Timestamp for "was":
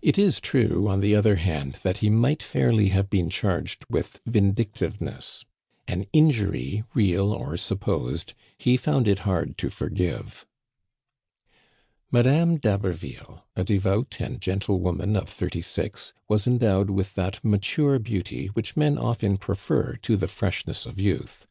16.28-16.46